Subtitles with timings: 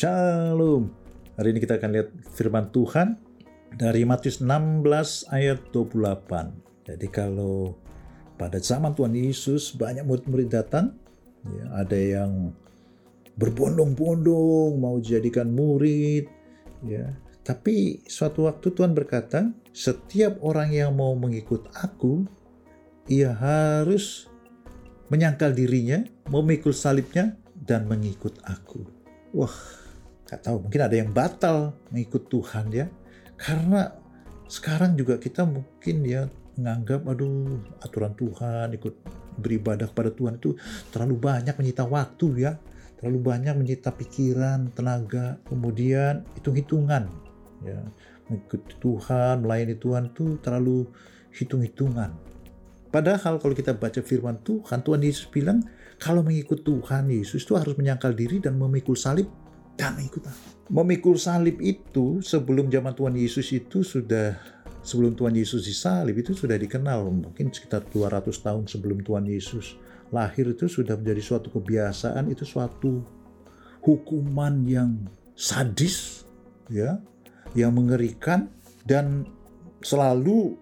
[0.00, 0.88] Shalom.
[1.36, 3.20] Hari ini kita akan lihat firman Tuhan
[3.76, 6.88] dari Matius 16 ayat 28.
[6.88, 7.76] Jadi kalau
[8.40, 10.96] pada zaman Tuhan Yesus banyak murid-murid datang,
[11.44, 12.48] ya, ada yang
[13.36, 16.32] berbondong-bondong mau dijadikan murid,
[16.80, 17.12] ya.
[17.44, 22.24] Tapi suatu waktu Tuhan berkata, setiap orang yang mau mengikut aku,
[23.04, 24.32] ia harus
[25.12, 26.00] menyangkal dirinya,
[26.32, 28.80] memikul salibnya, dan mengikut aku.
[29.36, 29.52] Wah,
[30.30, 32.86] gak tahu, mungkin ada yang batal mengikut Tuhan ya.
[33.34, 33.90] Karena
[34.46, 38.94] sekarang juga kita mungkin ya menganggap, aduh, aturan Tuhan, ikut
[39.42, 40.54] beribadah kepada Tuhan itu
[40.94, 42.52] terlalu banyak menyita waktu ya.
[43.02, 47.10] Terlalu banyak menyita pikiran, tenaga, kemudian hitung-hitungan.
[47.66, 47.80] Ya,
[48.30, 50.86] mengikuti Tuhan, melayani Tuhan itu terlalu
[51.34, 52.14] hitung-hitungan.
[52.90, 55.64] Padahal kalau kita baca firman Tuhan, Tuhan Yesus bilang,
[55.98, 59.26] kalau mengikut Tuhan Yesus itu harus menyangkal diri dan memikul salib
[59.78, 60.48] dan mengikut aku.
[60.70, 64.38] Memikul salib itu sebelum zaman Tuhan Yesus itu sudah
[64.80, 67.04] sebelum Tuhan Yesus disalib itu sudah dikenal.
[67.10, 69.76] Mungkin sekitar 200 tahun sebelum Tuhan Yesus
[70.10, 73.02] lahir itu sudah menjadi suatu kebiasaan itu suatu
[73.82, 75.06] hukuman yang
[75.38, 76.26] sadis
[76.66, 76.98] ya
[77.54, 78.50] yang mengerikan
[78.86, 79.26] dan
[79.82, 80.54] selalu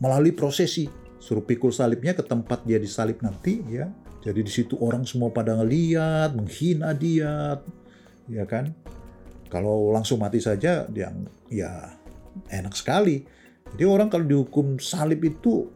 [0.00, 0.88] melalui prosesi.
[1.20, 3.92] Suruh pikul salibnya ke tempat dia disalib nanti ya.
[4.20, 7.56] Jadi di situ orang semua pada ngeliat, menghina dia,
[8.30, 8.70] ya kan?
[9.50, 11.10] Kalau langsung mati saja, dia
[11.50, 11.98] ya
[12.48, 13.26] enak sekali.
[13.74, 15.66] Jadi orang kalau dihukum salib itu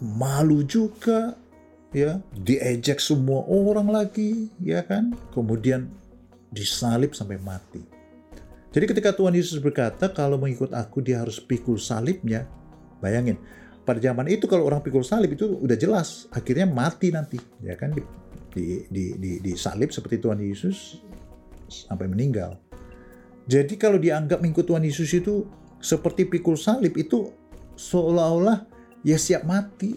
[0.00, 1.36] malu juga,
[1.92, 5.12] ya diejek semua orang lagi, ya kan?
[5.36, 5.92] Kemudian
[6.48, 7.84] disalib sampai mati.
[8.72, 12.48] Jadi ketika Tuhan Yesus berkata kalau mengikut aku dia harus pikul salibnya,
[13.00, 13.36] bayangin
[13.86, 17.94] pada zaman itu kalau orang pikul salib itu udah jelas akhirnya mati nanti ya kan
[17.94, 18.02] di
[18.90, 20.98] di, di, di salib seperti Tuhan Yesus
[21.68, 22.58] sampai meninggal.
[23.46, 25.46] Jadi kalau dianggap mengikut Tuhan Yesus itu
[25.78, 27.30] seperti pikul salib itu
[27.78, 28.66] seolah-olah
[29.06, 29.94] ya siap mati.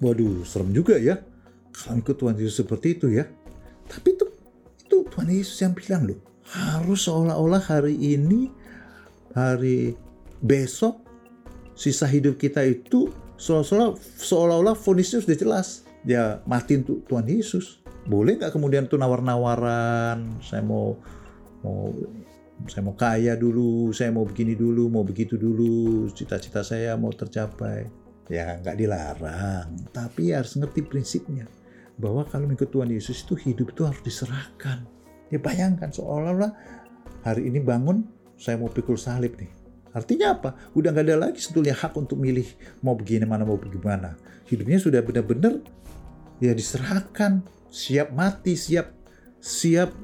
[0.00, 1.20] Waduh, serem juga ya.
[1.72, 3.24] Kalau ikut Tuhan Yesus seperti itu ya.
[3.88, 4.26] Tapi itu
[4.84, 8.52] itu Tuhan Yesus yang bilang loh, harus seolah-olah hari ini
[9.32, 9.96] hari
[10.42, 11.00] besok
[11.78, 13.08] sisa hidup kita itu
[13.40, 20.40] seolah-olah seolah-olah fonisnya sudah jelas ya mati untuk Tuhan Yesus boleh nggak kemudian tuh nawar-nawaran?
[20.40, 20.96] Saya mau
[21.60, 21.92] mau
[22.68, 26.08] saya mau kaya dulu saya mau begini dulu mau begitu dulu.
[26.12, 27.88] Cita-cita saya mau tercapai.
[28.30, 29.68] Ya nggak dilarang.
[29.90, 31.50] Tapi harus ngerti prinsipnya.
[32.00, 34.86] Bahwa kalau mengikut Tuhan Yesus itu hidup itu harus diserahkan.
[35.28, 36.52] Ya bayangkan seolah-olah
[37.22, 38.08] hari ini bangun
[38.40, 39.52] saya mau pikul salib nih.
[39.90, 40.54] Artinya apa?
[40.78, 42.46] Udah nggak ada lagi sebetulnya hak untuk milih
[42.80, 44.14] mau begini mana mau bagaimana.
[44.46, 45.58] Hidupnya sudah benar-benar
[46.38, 48.92] ya diserahkan, siap mati, siap
[49.40, 49.94] siap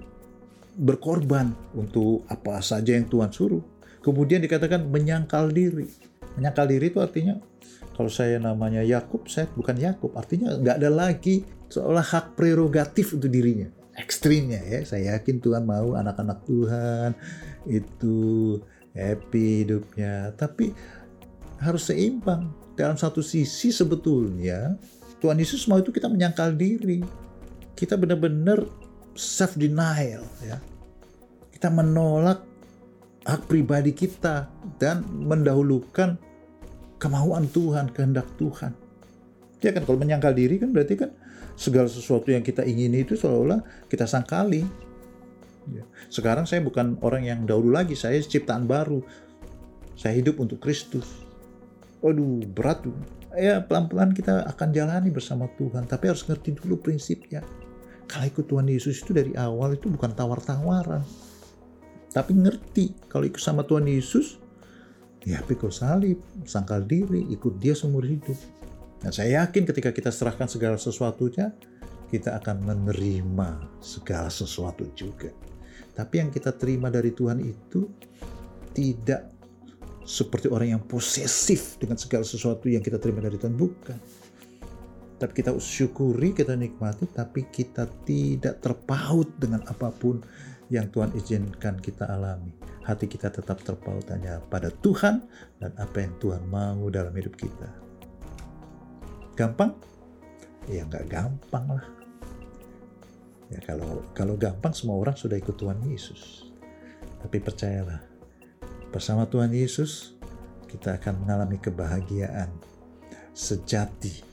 [0.76, 3.62] berkorban untuk apa saja yang Tuhan suruh.
[4.00, 5.90] Kemudian dikatakan menyangkal diri.
[6.38, 7.36] Menyangkal diri itu artinya
[7.96, 10.12] kalau saya namanya Yakub, saya bukan Yakub.
[10.14, 13.72] Artinya nggak ada lagi seolah hak prerogatif untuk dirinya.
[13.96, 14.84] Ekstrimnya ya.
[14.84, 17.10] Saya yakin Tuhan mau anak-anak Tuhan
[17.64, 18.16] itu
[18.92, 20.36] happy hidupnya.
[20.36, 20.76] Tapi
[21.58, 22.52] harus seimbang.
[22.76, 24.76] Dalam satu sisi sebetulnya
[25.24, 27.00] Tuhan Yesus mau itu kita menyangkal diri.
[27.76, 28.64] Kita benar-benar
[29.14, 30.58] self denial ya.
[31.52, 32.42] Kita menolak
[33.28, 34.48] hak pribadi kita
[34.80, 36.16] dan mendahulukan
[36.96, 38.72] kemauan Tuhan, kehendak Tuhan.
[39.60, 41.12] Ya kan kalau menyangkal diri kan berarti kan
[41.56, 44.86] segala sesuatu yang kita ingini itu seolah-olah kita sangkali
[45.72, 45.82] Ya.
[46.06, 49.02] Sekarang saya bukan orang yang dahulu lagi, saya ciptaan baru.
[49.98, 51.08] Saya hidup untuk Kristus.
[52.04, 52.94] Waduh, berat tuh.
[53.34, 57.42] Ya, pelan-pelan kita akan jalani bersama Tuhan, tapi harus ngerti dulu prinsipnya.
[58.06, 61.02] Kalau ikut Tuhan Yesus itu dari awal itu bukan tawar-tawaran.
[62.14, 64.40] Tapi ngerti, kalau ikut sama Tuhan Yesus,
[65.26, 68.38] ya pikul salib, sangkal diri, ikut dia seumur hidup.
[69.02, 71.52] Dan saya yakin ketika kita serahkan segala sesuatunya,
[72.08, 75.28] kita akan menerima segala sesuatu juga.
[75.92, 77.90] Tapi yang kita terima dari Tuhan itu
[78.76, 79.36] tidak
[80.06, 83.58] seperti orang yang posesif dengan segala sesuatu yang kita terima dari Tuhan.
[83.58, 83.98] Bukan.
[85.16, 90.20] Tapi kita syukuri, kita nikmati, tapi kita tidak terpaut dengan apa pun
[90.68, 92.52] yang Tuhan izinkan kita alami.
[92.84, 95.24] Hati kita tetap terpaut hanya pada Tuhan
[95.58, 97.70] dan apa yang Tuhan mau dalam hidup kita.
[99.34, 99.72] Gampang?
[100.68, 101.86] Ya nggak gampang lah.
[103.48, 106.50] Ya kalau kalau gampang semua orang sudah ikut Tuhan Yesus.
[107.22, 108.02] Tapi percayalah,
[108.92, 110.14] bersama Tuhan Yesus
[110.66, 112.50] kita akan mengalami kebahagiaan
[113.30, 114.25] sejati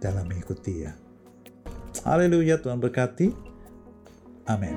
[0.00, 0.96] dalam mengikuti Dia.
[2.02, 3.28] Haleluya, Tuhan berkati.
[4.48, 4.74] Amin.